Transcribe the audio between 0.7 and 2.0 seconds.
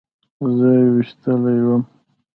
يې ويشتلى وم.